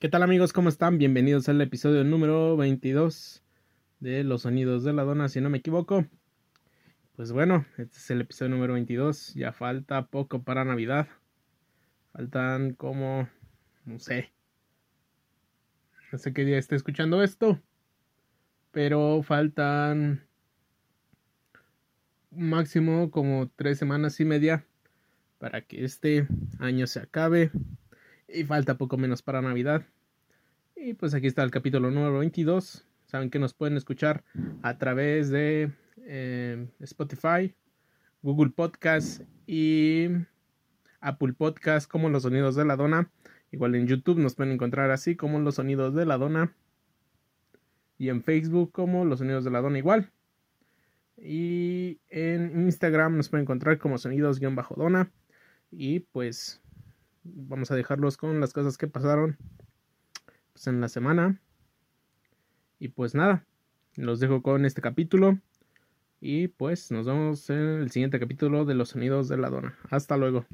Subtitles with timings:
[0.00, 0.52] ¿Qué tal amigos?
[0.52, 0.96] ¿Cómo están?
[0.96, 3.42] Bienvenidos al episodio número 22
[3.98, 6.06] de Los Sonidos de la Dona, si no me equivoco.
[7.16, 9.34] Pues bueno, este es el episodio número 22.
[9.34, 11.08] Ya falta poco para Navidad.
[12.12, 13.28] Faltan como,
[13.86, 14.30] no sé.
[16.12, 17.60] No sé qué día esté escuchando esto.
[18.70, 20.22] Pero faltan
[22.30, 24.64] máximo como tres semanas y media
[25.38, 26.28] para que este
[26.60, 27.50] año se acabe
[28.28, 29.82] y falta poco menos para Navidad.
[30.76, 32.86] Y pues aquí está el capítulo número 22.
[33.06, 34.22] Saben que nos pueden escuchar
[34.62, 35.72] a través de
[36.04, 37.54] eh, Spotify,
[38.22, 40.08] Google Podcast y
[41.00, 43.10] Apple Podcast como los sonidos de la dona.
[43.50, 46.54] Igual en YouTube nos pueden encontrar así como los sonidos de la dona.
[47.96, 50.12] Y en Facebook como los sonidos de la dona igual.
[51.16, 55.10] Y en Instagram nos pueden encontrar como sonidos-dona.
[55.70, 56.62] Y pues
[57.24, 59.36] vamos a dejarlos con las cosas que pasaron
[60.52, 61.40] pues, en la semana.
[62.78, 63.44] Y pues nada,
[63.96, 65.38] los dejo con este capítulo.
[66.20, 69.78] Y pues nos vemos en el siguiente capítulo de los sonidos de la dona.
[69.90, 70.44] Hasta luego.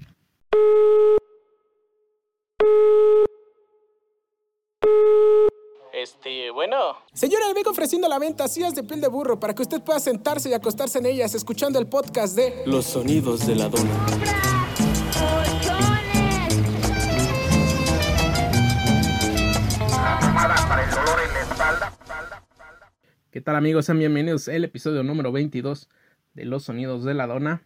[5.94, 6.76] Este, bueno.
[7.14, 10.00] Señora, le vengo ofreciendo la venta sillas de piel de burro para que usted pueda
[10.00, 14.63] sentarse y acostarse en ellas escuchando el podcast de Los sonidos de la dona.
[23.34, 23.86] ¿Qué tal amigos?
[23.86, 25.90] Sean bienvenidos al episodio número 22
[26.34, 27.64] de Los Sonidos de la Dona.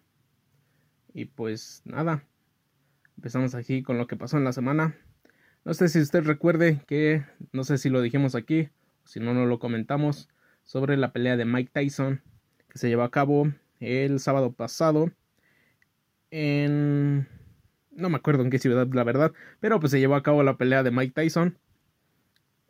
[1.13, 2.25] Y pues nada,
[3.19, 4.97] empezamos aquí con lo que pasó en la semana.
[5.67, 8.71] No sé si usted recuerde que, no sé si lo dijimos aquí,
[9.05, 10.31] o si no, no lo comentamos,
[10.65, 12.23] sobre la pelea de Mike Tyson
[12.71, 15.13] que se llevó a cabo el sábado pasado
[16.31, 17.29] en...
[17.91, 20.57] No me acuerdo en qué ciudad, la verdad, pero pues se llevó a cabo la
[20.57, 21.59] pelea de Mike Tyson.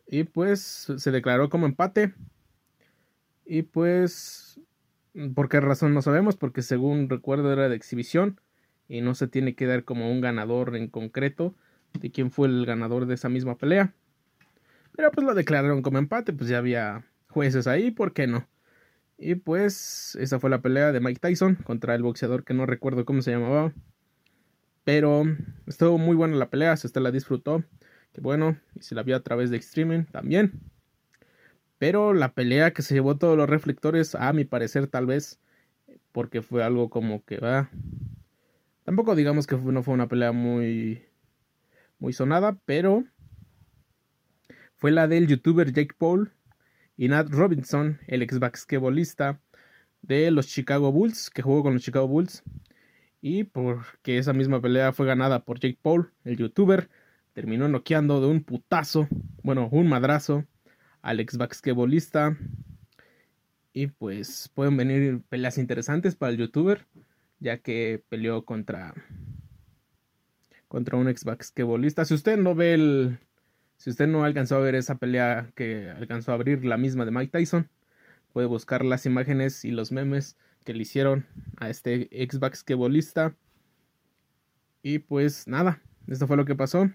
[0.09, 2.13] Y pues se declaró como empate
[3.49, 4.61] y pues,
[5.35, 6.37] ¿por qué razón no sabemos?
[6.37, 8.41] Porque según recuerdo era de exhibición
[8.89, 11.55] y no se tiene que dar como un ganador en concreto
[11.98, 13.95] de quién fue el ganador de esa misma pelea.
[14.95, 18.47] Pero pues lo declararon como empate, pues ya había jueces ahí, ¿por qué no?
[19.17, 23.07] Y pues esa fue la pelea de Mike Tyson contra el boxeador que no recuerdo
[23.07, 23.73] cómo se llamaba.
[24.85, 25.25] Pero
[25.67, 27.64] estuvo muy buena la pelea, si usted la disfrutó,
[28.13, 30.61] que bueno, y se la vio a través de streaming también.
[31.78, 35.40] Pero la pelea que se llevó todos los reflectores, a mi parecer, tal vez,
[36.12, 37.70] porque fue algo como que va.
[38.84, 41.05] Tampoco digamos que no fue una pelea muy.
[41.98, 43.05] muy sonada, pero.
[44.77, 46.33] Fue la del youtuber Jake Paul
[46.96, 49.40] y Nat Robinson, el ex basquetbolista
[50.02, 52.45] de los Chicago Bulls, que jugó con los Chicago Bulls.
[53.20, 56.89] Y porque esa misma pelea fue ganada por Jake Paul, el youtuber,
[57.33, 59.08] terminó noqueando de un putazo,
[59.42, 60.45] bueno, un madrazo
[61.08, 62.36] al ex basquetbolista.
[63.73, 66.86] Y pues pueden venir peleas interesantes para el youtuber,
[67.41, 68.95] ya que peleó contra
[70.69, 72.05] contra un ex basquetbolista.
[72.05, 73.19] Si usted no ve el
[73.79, 77.13] si usted no alcanzó a ver esa pelea que alcanzó a abrir la misma de
[77.13, 77.70] Mike Tyson,
[78.35, 81.27] puede buscar las imágenes y los memes que le hicieron
[81.57, 83.35] a este ex basquetbolista.
[84.83, 86.90] Y pues nada, esto fue lo que pasó.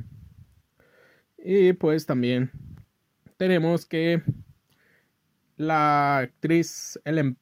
[1.37, 2.51] Y pues también
[3.37, 4.21] tenemos que
[5.57, 7.37] la actriz Ellen,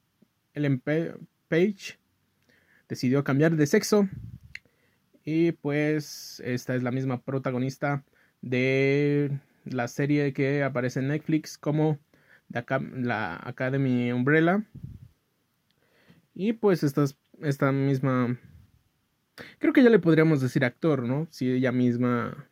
[1.47, 1.97] Page
[2.87, 4.07] decidió cambiar de sexo
[5.23, 8.03] y pues esta es la misma protagonista
[8.41, 11.99] de la serie que aparece en Netflix como
[12.49, 14.63] la Academy Umbrella
[16.33, 17.05] y pues esta,
[17.41, 18.37] esta misma
[19.59, 21.27] creo que ya le podríamos decir actor, ¿no?
[21.31, 22.47] Si ella misma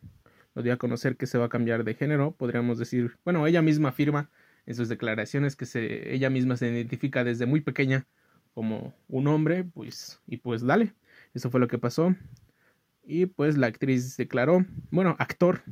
[0.54, 3.62] lo dio a conocer que se va a cambiar de género, podríamos decir, bueno, ella
[3.62, 4.30] misma afirma
[4.66, 8.06] en sus declaraciones que se, ella misma se identifica desde muy pequeña
[8.54, 10.94] como un hombre, pues, y pues dale,
[11.34, 12.14] eso fue lo que pasó.
[13.04, 15.62] Y pues la actriz declaró, bueno, actor,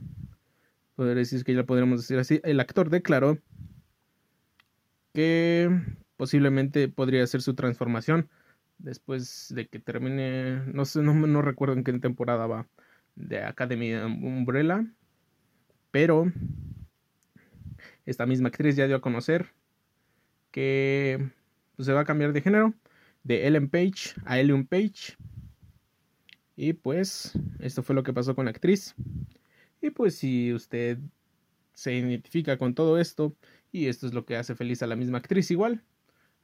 [0.95, 3.39] podría decir que ya podríamos decir así, el actor declaró
[5.13, 5.71] que
[6.17, 8.29] posiblemente podría ser su transformación
[8.79, 12.69] después de que termine, no sé, no, no recuerdo en qué temporada va
[13.19, 14.87] de Academy Umbrella,
[15.91, 16.33] pero
[18.07, 19.51] esta misma actriz ya dio a conocer
[20.51, 21.31] que
[21.77, 22.75] pues, se va a cambiar de género
[23.25, 25.17] de Ellen Page a Ellen Page.
[26.57, 28.95] Y pues esto fue lo que pasó con la actriz.
[29.81, 30.99] Y pues si usted
[31.75, 33.37] se identifica con todo esto
[33.71, 35.85] y esto es lo que hace feliz a la misma actriz igual,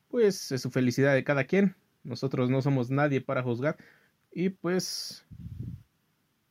[0.09, 1.75] pues es su felicidad de cada quien.
[2.05, 3.77] Nosotros no somos nadie para juzgar
[4.33, 5.25] y pues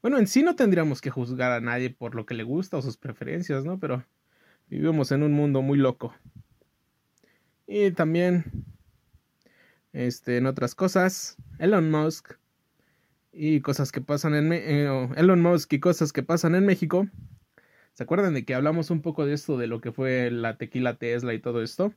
[0.04, 2.82] Bueno, en sí no tendríamos que juzgar a nadie por lo que le gusta o
[2.82, 3.80] sus preferencias, ¿no?
[3.80, 4.04] Pero
[4.68, 6.14] vivimos en un mundo muy loco.
[7.68, 8.44] Y también,
[9.94, 12.34] este, en otras cosas, Elon Musk
[13.32, 17.08] y cosas que pasan en eh, Elon Musk y cosas que pasan en México.
[17.94, 20.98] ¿Se acuerdan de que hablamos un poco de esto, de lo que fue la tequila
[20.98, 21.94] Tesla y todo esto?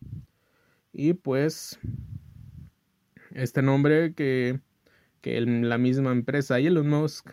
[0.93, 1.81] Y pues,
[3.33, 4.61] este nombre que,
[5.23, 7.33] que la misma empresa y Elon Musk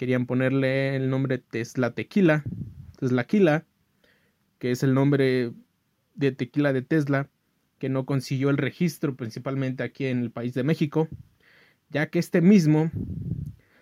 [0.00, 2.42] querían ponerle el nombre Tesla Tequila,
[2.98, 3.66] Tesla Quila,
[4.58, 5.52] que es el nombre
[6.14, 7.28] de tequila de Tesla,
[7.78, 11.06] que no consiguió el registro principalmente aquí en el país de México,
[11.90, 12.90] ya que este mismo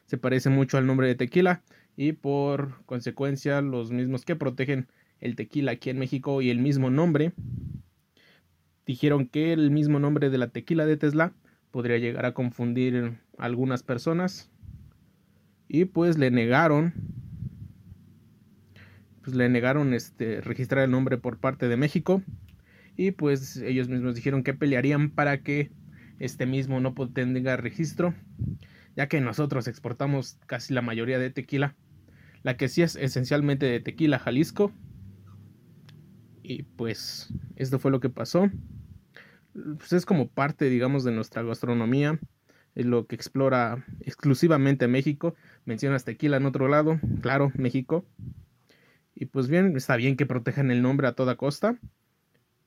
[0.07, 1.63] se parece mucho al nombre de tequila
[1.97, 4.89] y por consecuencia los mismos que protegen
[5.21, 7.33] el tequila aquí en México y el mismo nombre
[8.87, 11.33] dijeron que el mismo nombre de la tequila de Tesla
[11.71, 14.51] podría llegar a confundir a algunas personas
[15.69, 16.93] y pues le negaron
[19.23, 22.23] pues le negaron este registrar el nombre por parte de México
[22.97, 25.71] y pues ellos mismos dijeron que pelearían para que
[26.19, 28.15] este mismo no tenga registro
[28.97, 31.77] ya que nosotros exportamos casi la mayoría de tequila
[32.43, 34.73] la que sí es esencialmente de tequila Jalisco.
[36.43, 38.51] Y pues esto fue lo que pasó.
[39.53, 42.19] Pues es como parte, digamos, de nuestra gastronomía,
[42.87, 45.35] lo que explora exclusivamente México.
[45.65, 48.05] Mencionas tequila en otro lado, claro, México.
[49.15, 51.79] Y pues bien, está bien que protejan el nombre a toda costa.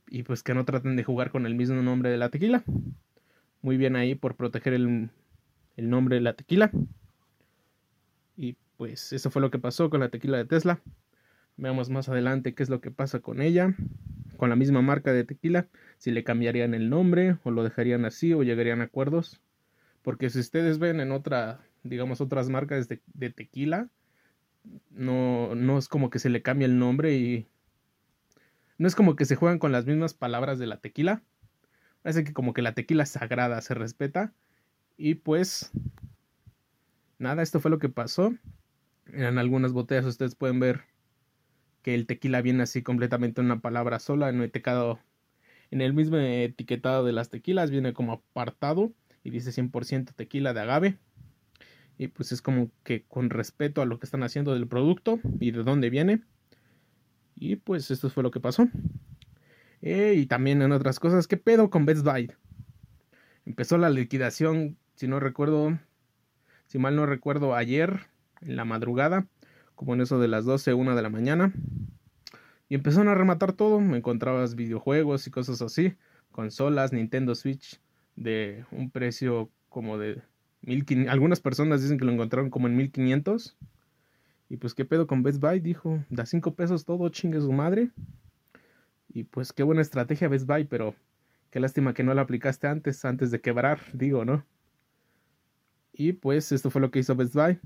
[0.10, 2.64] Y pues que no traten de jugar con el mismo nombre de la tequila.
[3.62, 5.10] Muy bien ahí por proteger el,
[5.78, 6.72] el nombre de la tequila.
[8.36, 10.82] Y pues eso fue lo que pasó con la tequila de Tesla.
[11.56, 13.76] Veamos más adelante qué es lo que pasa con ella
[14.42, 15.68] con la misma marca de tequila,
[16.00, 19.40] si le cambiarían el nombre o lo dejarían así o llegarían a acuerdos.
[20.02, 23.90] Porque si ustedes ven en otra, digamos, otras marcas de, tequila,
[24.90, 27.48] no, no es como que se le cambie el nombre y
[28.78, 31.22] no es como que se juegan con las mismas palabras de la tequila.
[32.02, 34.34] Parece que como que la tequila sagrada se respeta.
[34.98, 35.72] Y pues,
[37.20, 38.34] nada, esto fue lo que pasó.
[39.06, 40.82] En algunas botellas ustedes pueden ver
[41.84, 45.00] que el tequila viene así completamente en una palabra sola, en etiquetado,
[45.70, 50.62] en el mismo etiquetado de las tequilas viene como apartado y dice 100% tequila de
[50.62, 50.98] agave.
[51.98, 55.52] Y pues es como que con respeto a lo que están haciendo del producto y
[55.52, 56.22] de dónde viene.
[57.36, 58.68] Y pues esto fue lo que pasó.
[59.82, 62.32] Eh, y también en otras cosas, ¿qué pedo con Best Buy?
[63.46, 65.80] Empezó la liquidación, si no recuerdo,
[66.68, 68.08] si mal no recuerdo, ayer
[68.42, 69.28] en la madrugada
[69.82, 71.54] como en eso de las 12, 1 de la mañana.
[72.70, 73.80] Y empezaron a rematar todo.
[73.80, 75.96] Me encontrabas videojuegos y cosas así.
[76.32, 77.82] Consolas, Nintendo Switch
[78.16, 80.22] de un precio como de
[80.62, 81.12] 1500.
[81.12, 83.58] Algunas personas dicen que lo encontraron como en 1500.
[84.50, 87.90] Y pues qué pedo con Best Buy, dijo, da 5 pesos todo, chingue su madre.
[89.08, 90.96] Y pues qué buena estrategia Best Buy, pero
[91.52, 94.46] qué lástima que no la aplicaste antes, antes de quebrar, digo, ¿no?
[95.94, 97.60] Y pues esto fue lo que hizo Best Buy.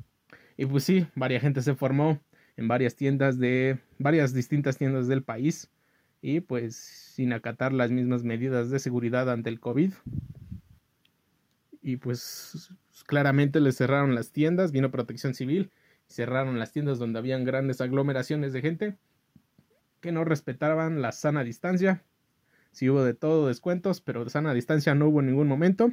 [0.57, 2.19] Y pues sí, varias gente se formó
[2.57, 5.69] en varias tiendas de varias distintas tiendas del país
[6.21, 9.93] y pues sin acatar las mismas medidas de seguridad ante el COVID.
[11.85, 12.73] Y pues
[13.05, 15.69] claramente les cerraron las tiendas, vino protección civil,
[16.07, 18.95] cerraron las tiendas donde habían grandes aglomeraciones de gente
[20.01, 22.01] que no respetaban la sana distancia.
[22.71, 25.91] Sí hubo de todo descuentos, pero de sana distancia no hubo en ningún momento.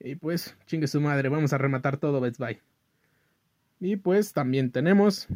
[0.00, 2.58] Y pues, chingue su madre, vamos a rematar todo Best Buy.
[3.78, 5.28] Y pues también tenemos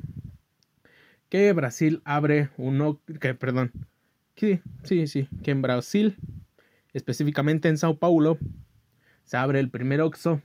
[1.28, 3.70] que Brasil abre un que perdón,
[4.34, 6.16] sí, sí, sí, que en Brasil,
[6.92, 8.36] específicamente en Sao Paulo,
[9.28, 10.40] se abre el primer Oxxo.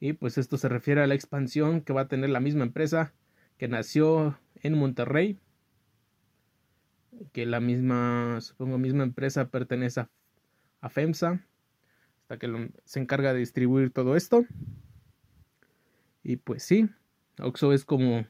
[0.00, 3.14] Y pues esto se refiere a la expansión que va a tener la misma empresa
[3.56, 5.38] que nació en Monterrey,
[7.32, 10.00] que la misma, supongo, misma empresa pertenece
[10.80, 11.40] a, FEMSA,
[12.22, 14.44] hasta que se encarga de distribuir todo esto.
[16.24, 16.90] Y pues sí,
[17.38, 18.26] Oxo es como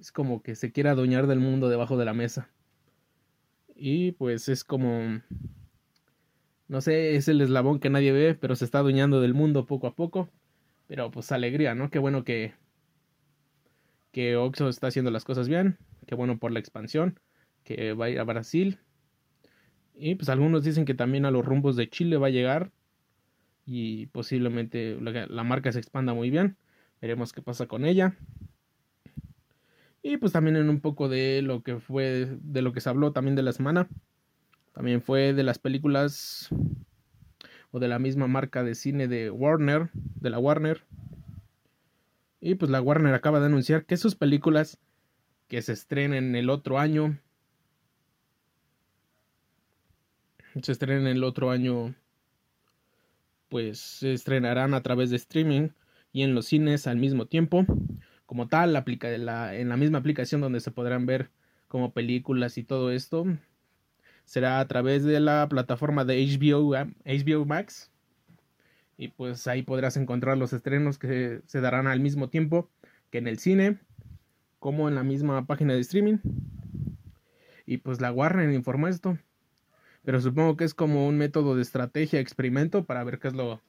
[0.00, 2.50] es como que se quiere adueñar del mundo debajo de la mesa.
[3.76, 5.20] Y pues es como
[6.68, 9.86] no sé, es el eslabón que nadie ve, pero se está adueñando del mundo poco
[9.86, 10.28] a poco.
[10.86, 11.90] Pero pues alegría, ¿no?
[11.90, 12.54] Qué bueno que
[14.12, 17.20] que Oxo está haciendo las cosas bien, qué bueno por la expansión,
[17.64, 18.78] que va a ir a Brasil.
[19.94, 22.72] Y pues algunos dicen que también a los rumbos de Chile va a llegar
[23.66, 26.56] y posiblemente la, marca se expanda muy bien.
[27.00, 28.16] Veremos qué pasa con ella.
[30.02, 33.12] Y pues también en un poco de lo que fue, de lo que se habló
[33.12, 33.88] también de la semana.
[34.78, 36.50] También fue de las películas
[37.72, 40.84] o de la misma marca de cine de Warner, de la Warner.
[42.40, 44.78] Y pues la Warner acaba de anunciar que sus películas
[45.48, 47.18] que se estrenen el otro año
[50.62, 51.96] se estrenen el otro año
[53.48, 55.70] pues se estrenarán a través de streaming
[56.12, 57.66] y en los cines al mismo tiempo
[58.26, 61.30] como tal la, en la misma aplicación donde se podrán ver
[61.66, 63.26] como películas y todo esto
[64.28, 67.90] será a través de la plataforma de HBO, HBO Max.
[68.98, 72.68] Y pues ahí podrás encontrar los estrenos que se darán al mismo tiempo
[73.10, 73.78] que en el cine
[74.58, 76.18] como en la misma página de streaming.
[77.64, 79.16] Y pues la Warner informó esto.
[80.04, 83.62] Pero supongo que es como un método de estrategia, experimento para ver qué es lo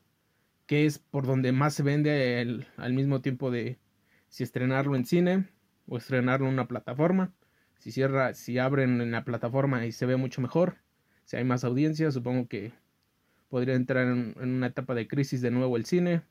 [0.66, 3.80] que es por donde más se vende al mismo tiempo de
[4.28, 5.48] si estrenarlo en cine
[5.88, 7.34] o estrenarlo en una plataforma.
[7.80, 10.78] Si cierra, si abren en la plataforma y se ve mucho mejor,
[11.26, 12.74] si hay más audiencia, supongo que
[13.50, 16.22] podría entrar en, una etapa de crisis de nuevo el cine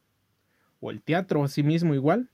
[0.80, 2.28] o el teatro, así mismo igual.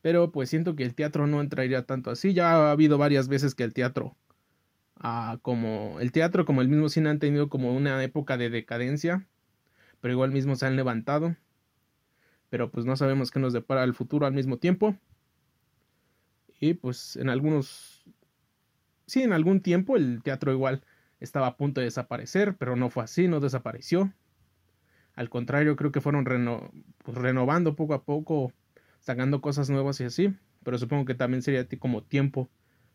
[0.00, 2.32] Pero pues siento que el teatro no entraría tanto así.
[2.32, 4.16] Ya ha habido varias veces que el teatro
[5.42, 9.26] como el teatro como el mismo cine han tenido como una época de decadencia,
[10.00, 11.36] pero igual mismo se han levantado.
[12.50, 14.96] Pero pues no sabemos qué nos depara el futuro al mismo tiempo.
[16.60, 18.04] Y pues en algunos
[19.08, 20.82] sí, en algún tiempo el teatro igual
[21.18, 24.12] estaba a punto de desaparecer, pero no fue así, no desapareció.
[25.14, 26.24] Al contrario, creo que fueron
[27.04, 28.52] pues, renovando poco a poco,
[29.00, 30.32] sacando cosas nuevas y así.
[30.62, 32.48] Pero supongo que también sería como tiempo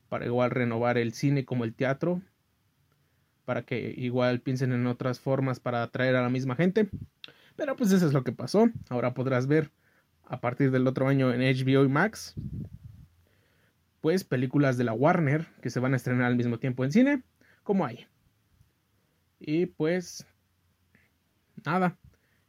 [0.07, 2.21] para igual renovar el cine como el teatro,
[3.45, 6.87] para que igual piensen en otras formas para atraer a la misma gente.
[7.55, 8.69] Pero pues eso es lo que pasó.
[8.89, 9.71] Ahora podrás ver
[10.23, 12.35] a partir del otro año en HBO y Max,
[14.03, 17.23] pues películas de la Warner que se van a estrenar al mismo tiempo en cine,
[17.63, 18.05] como hay.
[19.39, 20.27] Y pues
[21.65, 21.97] nada,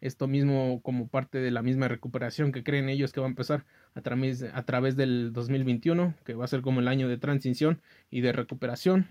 [0.01, 3.67] esto mismo como parte de la misma recuperación que creen ellos que va a empezar
[3.95, 7.81] a través, a través del 2021, que va a ser como el año de transición
[8.11, 9.07] y de recuperación.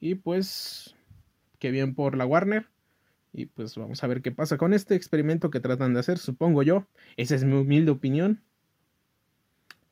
[0.00, 0.96] Y pues,
[1.60, 2.66] qué bien por la Warner.
[3.32, 6.64] Y pues vamos a ver qué pasa con este experimento que tratan de hacer, supongo
[6.64, 6.88] yo.
[7.16, 8.42] Esa es mi humilde opinión.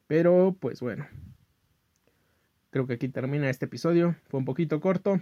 [0.06, 1.06] Pero pues bueno.
[2.70, 4.16] Creo que aquí termina este episodio.
[4.28, 5.20] Fue un poquito corto.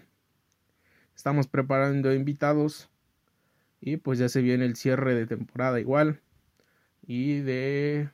[1.15, 2.91] Estamos preparando invitados
[3.81, 6.21] y pues ya se viene el cierre de temporada igual.
[7.07, 8.11] Y de...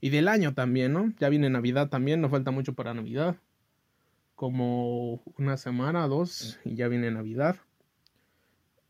[0.00, 1.12] Y del año también, ¿no?
[1.18, 3.36] Ya viene Navidad también, no falta mucho para Navidad.
[4.34, 7.56] Como una semana, dos, y ya viene Navidad.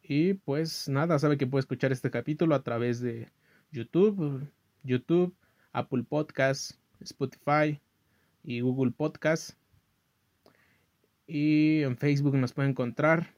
[0.03, 3.31] Y pues nada, sabe que puede escuchar este capítulo a través de
[3.73, 4.49] YouTube,
[4.85, 5.35] YouTube,
[5.77, 7.79] Apple Podcasts, Spotify
[8.43, 9.59] y Google Podcasts.
[11.27, 13.35] Y en Facebook nos puede encontrar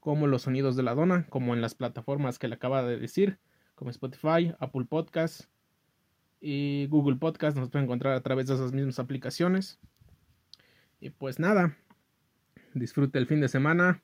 [0.00, 3.38] como los sonidos de la dona, como en las plataformas que le acaba de decir,
[3.76, 5.48] como Spotify, Apple Podcasts
[6.40, 7.56] y Google Podcast.
[7.56, 9.78] Nos pueden encontrar a través de esas mismas aplicaciones.
[11.00, 11.76] Y pues nada,
[12.74, 14.02] disfrute el fin de semana,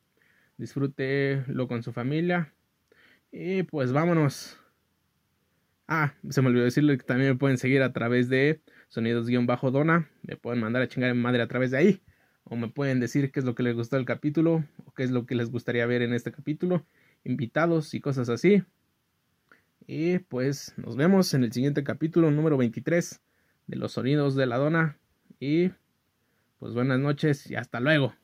[0.58, 2.54] disfrútelo con su familia.
[3.32, 4.59] Y pues vámonos.
[5.92, 10.08] Ah, se me olvidó decirle que también me pueden seguir a través de sonidos-dona.
[10.22, 12.02] Me pueden mandar a chingar en madre a través de ahí
[12.44, 15.10] o me pueden decir qué es lo que les gustó del capítulo o qué es
[15.10, 16.86] lo que les gustaría ver en este capítulo,
[17.24, 18.62] invitados y cosas así.
[19.84, 23.20] Y pues nos vemos en el siguiente capítulo número 23
[23.66, 24.96] de los sonidos de la dona
[25.40, 25.72] y
[26.60, 28.14] pues buenas noches y hasta luego.